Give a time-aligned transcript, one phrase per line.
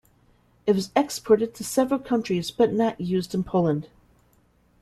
[0.65, 3.87] It was exported to several countries, but not used in Poland.